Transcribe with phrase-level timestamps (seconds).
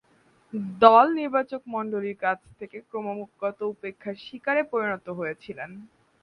[0.81, 5.69] দল নির্বাচকমণ্ডলীর কাছ থেকে ক্রমাগত উপেক্ষার শিকারে পরিণত হয়েছিলেন।